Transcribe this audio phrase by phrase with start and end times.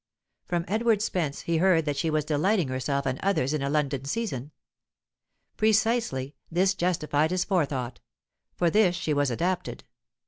[0.47, 4.03] From Edward Spence he heard that she was delighting herself and others in a London
[4.05, 4.49] season.
[5.57, 7.99] Precisely; this justified his forethought;
[8.55, 9.83] for this she was adapted.